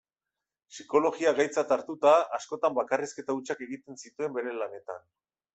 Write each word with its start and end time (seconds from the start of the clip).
Psikologia 0.71 1.33
gaitzat 1.41 1.75
hartuta, 1.75 2.15
askotan 2.39 2.79
bakarrizketa 2.81 3.39
hutsak 3.41 3.65
egiten 3.69 4.03
zituen 4.07 4.37
bere 4.39 4.57
lanetan. 4.65 5.07